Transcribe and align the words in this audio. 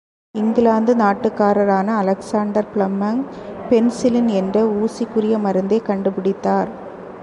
இங்கிலாந்து 0.35 0.95
நாட்டுக்காரரான 0.95 1.87
Alexander 1.97 2.67
Fleming 2.75 3.21
penicillin 3.69 4.27
என்ற 4.27 4.63
ஊசிக்குரிய 4.79 5.35
மருந்தைக் 5.39 5.85
கண்டு 5.85 6.11
பிடித்தார். 6.11 6.69